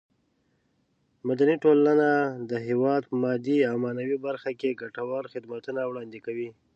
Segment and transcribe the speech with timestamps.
[1.27, 2.07] مدني ټولنه
[2.49, 6.49] د هېواد په مادي او معنوي برخه کې ګټور خدمتونه وړاندې کوي.